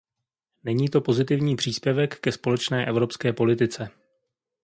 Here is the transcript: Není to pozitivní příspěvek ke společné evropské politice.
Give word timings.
Není 0.63 0.89
to 0.89 1.01
pozitivní 1.01 1.55
příspěvek 1.55 2.19
ke 2.19 2.31
společné 2.31 2.85
evropské 2.85 3.33
politice. 3.33 3.89